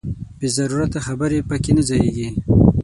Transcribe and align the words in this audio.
بې 0.39 0.47
ضرورته 0.57 0.99
خبرې 1.07 1.39
پکې 1.49 1.71
نه 1.77 1.83
ځاییږي. 1.89 2.27